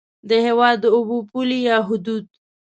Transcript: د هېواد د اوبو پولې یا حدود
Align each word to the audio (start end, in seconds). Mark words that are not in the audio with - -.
د 0.29 0.31
هېواد 0.45 0.75
د 0.81 0.85
اوبو 0.95 1.17
پولې 1.31 1.57
یا 1.67 1.77
حدود 1.87 2.25